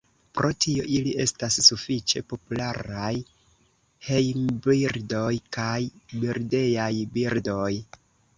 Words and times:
Pro 0.37 0.47
tio 0.63 0.83
ili 0.99 1.11
estas 1.25 1.57
sufiĉe 1.67 2.21
popularaj 2.33 3.11
hejmbirdoj 4.09 5.29
kaj 5.59 5.77
birdejaj 6.17 6.91
birdoj. 7.19 7.73